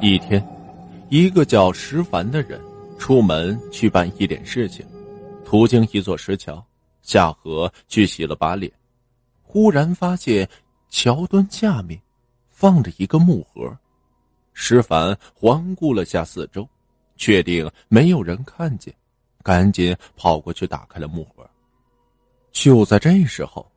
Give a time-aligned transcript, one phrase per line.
[0.00, 0.44] 一天，
[1.08, 2.60] 一个叫石凡的人
[2.98, 4.84] 出门去办一点事情，
[5.44, 6.62] 途经一座石桥，
[7.02, 8.70] 下河去洗了把脸，
[9.42, 10.48] 忽然发现
[10.90, 11.98] 桥墩下面
[12.50, 13.74] 放着一个木盒。
[14.52, 16.68] 石凡环顾了下四周，
[17.16, 18.94] 确定没有人看见，
[19.42, 21.48] 赶紧跑过去打开了木盒。
[22.52, 23.68] 就在这时候，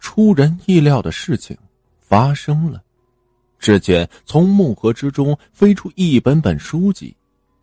[0.00, 1.56] 出人意料的事情
[2.00, 2.82] 发生了。
[3.58, 7.14] 只见从木盒之中飞出一本本书籍，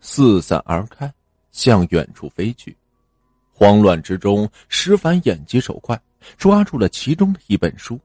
[0.01, 1.11] 四散而开，
[1.51, 2.75] 向远处飞去。
[3.53, 5.99] 慌乱之中，石凡眼疾手快，
[6.37, 7.99] 抓住了其中的一本书。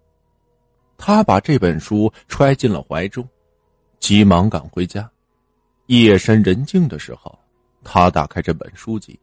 [0.96, 3.28] 他把这本书揣进了怀中，
[3.98, 5.10] 急忙赶回家。
[5.86, 7.36] 夜深人静的时候，
[7.82, 9.18] 他打开这本书籍，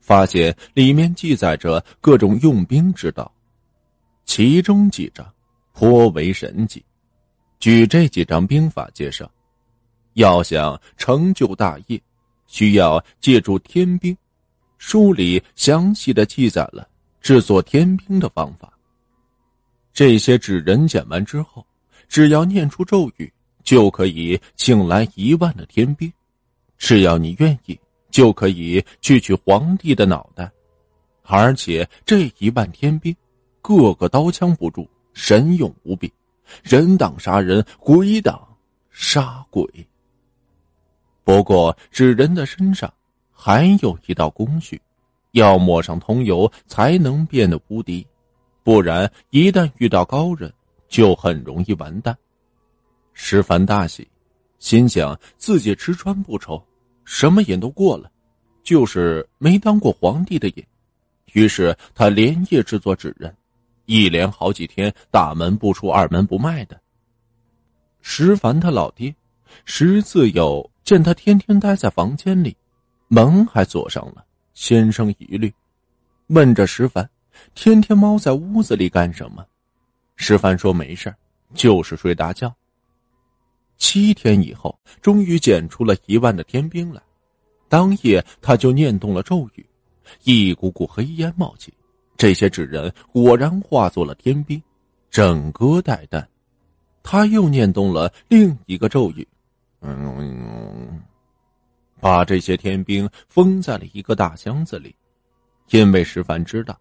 [0.00, 3.32] 发现里面记载着各种用兵之道，
[4.26, 5.26] 其中几章
[5.72, 6.84] 颇为神奇。
[7.60, 9.30] 举这几张兵法介绍，
[10.14, 12.00] 要想成就大业，
[12.46, 14.16] 需要借助天兵。
[14.78, 16.88] 书里详细的记载了
[17.20, 18.72] 制作天兵的方法。
[19.92, 21.64] 这些纸人捡完之后，
[22.08, 23.30] 只要念出咒语，
[23.62, 26.10] 就可以请来一万的天兵。
[26.78, 27.78] 只要你愿意，
[28.10, 30.50] 就可以去取皇帝的脑袋。
[31.24, 33.14] 而且这一万天兵，
[33.60, 36.10] 个个刀枪不入，神勇无比。
[36.62, 38.46] 人挡杀人，鬼挡
[38.90, 39.64] 杀鬼。
[41.24, 42.92] 不过纸人的身上
[43.30, 44.80] 还有一道工序，
[45.32, 48.06] 要抹上桐油才能变得无敌，
[48.62, 50.52] 不然一旦遇到高人，
[50.88, 52.16] 就很容易完蛋。
[53.12, 54.08] 石凡大喜，
[54.58, 56.60] 心想自己吃穿不愁，
[57.04, 58.10] 什么瘾都过了，
[58.62, 60.64] 就是没当过皇帝的瘾。
[61.32, 63.32] 于是他连夜制作纸人。
[63.90, 66.80] 一连好几天，大门不出，二门不迈的。
[68.00, 69.12] 石凡他老爹
[69.64, 72.56] 石自友见他天天待在房间里，
[73.08, 74.24] 门还锁上了，
[74.54, 75.52] 心生疑虑，
[76.28, 77.10] 问着石凡
[77.56, 79.44] ：“天天猫在屋子里干什么？”
[80.14, 81.12] 石凡说：“没事
[81.52, 82.54] 就是睡大觉。”
[83.76, 87.02] 七天以后，终于捡出了一万的天兵来。
[87.68, 89.66] 当夜，他就念动了咒语，
[90.22, 91.74] 一股股黑烟冒起。
[92.20, 94.62] 这些纸人果然化作了天兵，
[95.10, 96.28] 整个带弹。
[97.02, 99.26] 他又念动了另一个咒语，
[99.80, 101.00] 嗯，
[101.98, 104.94] 把这些天兵封在了一个大箱子里。
[105.70, 106.78] 因为石凡知道，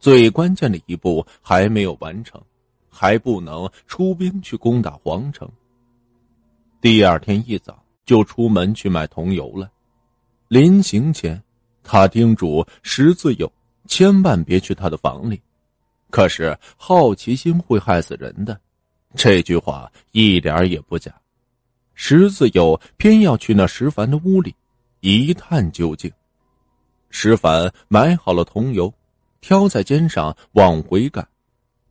[0.00, 2.40] 最关键的一步还没有完成，
[2.88, 5.46] 还不能出兵去攻打皇城。
[6.80, 9.70] 第二天一早就出门去买桐油了。
[10.48, 11.38] 临行前，
[11.82, 13.52] 他叮嘱石自友。
[13.88, 15.40] 千万别去他的房里，
[16.10, 18.60] 可是好奇心会害死人的。
[19.16, 21.12] 这句话一点也不假。
[21.94, 24.54] 石自友偏要去那石凡的屋里
[25.00, 26.08] 一探究竟。
[27.10, 28.92] 石凡买好了桐油，
[29.40, 31.26] 挑在肩上往回赶。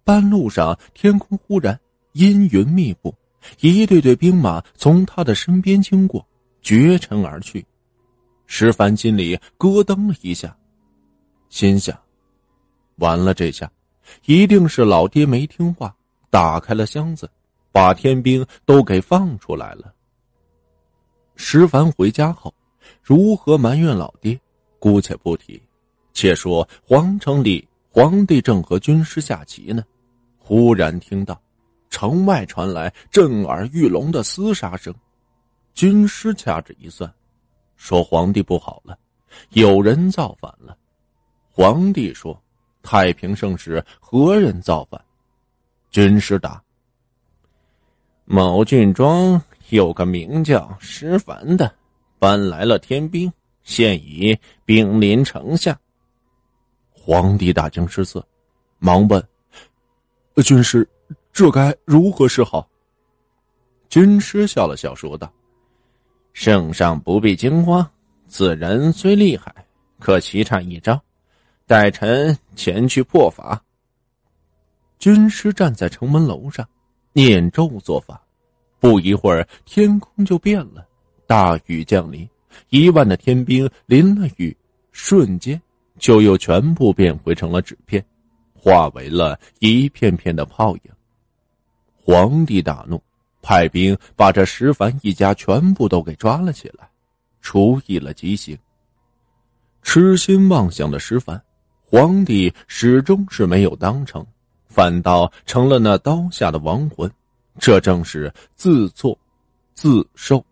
[0.05, 1.77] 半路上，天空忽然
[2.13, 3.13] 阴云密布，
[3.59, 6.25] 一队队兵马从他的身边经过，
[6.61, 7.65] 绝尘而去。
[8.45, 10.56] 石凡心里咯噔一下。
[11.49, 11.97] 心想
[12.97, 13.71] ：“完了，这下
[14.25, 15.95] 一定是老爹没听话，
[16.29, 17.29] 打开了箱子，
[17.71, 19.93] 把天兵都给放出来了。”
[21.35, 22.53] 石凡回家后，
[23.01, 24.39] 如何埋怨老爹，
[24.79, 25.61] 姑且不提。
[26.13, 29.83] 且说皇城里，皇帝正和军师下棋呢，
[30.39, 31.39] 忽然听到
[31.89, 34.93] 城外传来震耳欲聋的厮杀声。
[35.75, 37.13] 军师掐指一算，
[37.75, 38.97] 说：“皇帝不好了，
[39.49, 40.75] 有人造反了。”
[41.57, 42.40] 皇帝说
[42.84, 45.03] ：“太平盛世何人造反？”
[45.90, 46.62] 军师答
[48.25, 51.73] ：“某郡庄有个名叫石凡的，
[52.19, 55.75] 搬来了天兵，现已兵临城下。”
[56.94, 58.24] 皇帝大惊失色，
[58.78, 59.28] 忙问
[60.45, 60.88] ：“军师，
[61.34, 62.69] 这该如何是好？”
[63.89, 65.34] 军师笑了笑，说道
[66.33, 67.83] ：“圣上不必惊慌，
[68.27, 69.65] 此人虽厉害，
[69.98, 71.01] 可棋差一招。”
[71.67, 73.61] 待臣前去破法。
[74.99, 76.65] 军师站在城门楼上，
[77.11, 78.23] 念咒做法。
[78.79, 80.87] 不一会儿，天空就变了，
[81.25, 82.27] 大雨降临，
[82.69, 84.55] 一万的天兵淋了雨，
[84.93, 85.61] 瞬间
[85.99, 88.01] 就又全部变回成了纸片，
[88.55, 90.81] 化为了一片片的泡影。
[91.93, 93.03] 皇帝大怒，
[93.41, 96.89] 派兵把这石凡一家全部都给抓了起来，
[97.41, 98.57] 处以了极刑。
[99.81, 101.43] 痴心妄想的石凡。
[101.89, 104.25] 皇帝始终是没有当成，
[104.68, 107.10] 反倒成了那刀下的亡魂，
[107.60, 109.18] 这正是自作，
[109.74, 110.44] 自受。